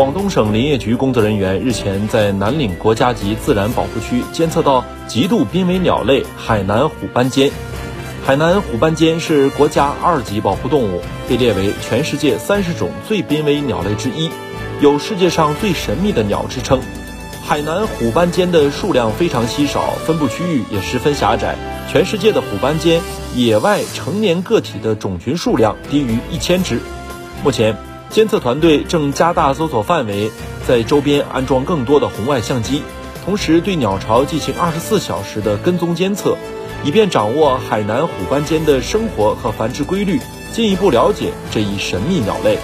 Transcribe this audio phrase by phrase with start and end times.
[0.00, 7.50] 广东省林业局工作人员日前在南岭国家级自然保护区监测到极度濒危鸟类海南虎斑尖。
[8.24, 14.30] 海南虎斑尖是国家二级保护动物，被列为全世界三十种最濒危鸟类之一，
[14.80, 16.80] 有“世界上最神秘的鸟”之称。
[17.44, 21.56] 海南虎斑尖的数量非常稀少，分布区域也十分狭窄。
[21.92, 23.02] 全世界的虎斑尖
[23.34, 26.80] 野外成年个体的种群数量低于一千只。
[27.44, 27.76] 目前，
[28.10, 30.32] 监测团队正加大搜索范围，
[30.66, 32.82] 在周边安装更多的红外相机，
[33.24, 36.36] 同时对鸟巢进行二十四小时的跟踪监测，
[36.82, 40.18] 以便掌握海南虎斑间的生活和繁殖规律，
[40.52, 42.58] 进一步了解这一神秘鸟类。